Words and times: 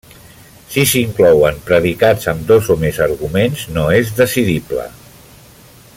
Si 0.75 0.85
s'inclouen 0.91 1.59
predicats 1.67 2.31
amb 2.33 2.49
dos 2.53 2.71
o 2.77 2.79
més 2.85 3.03
arguments, 3.09 3.69
no 3.77 3.87
és 4.01 4.13
decidible. 4.25 4.89